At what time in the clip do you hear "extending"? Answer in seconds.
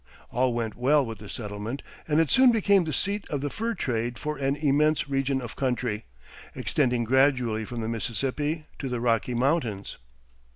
6.55-7.03